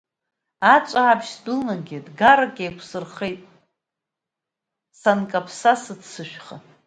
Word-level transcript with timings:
Аҵәаабжь 0.73 1.29
сдәылнагеит 1.35 2.07
гарак, 2.19 2.55
еиқәсырхеит, 2.63 3.41
санкаԥса 4.99 5.73
сыццышәха. 5.83 6.55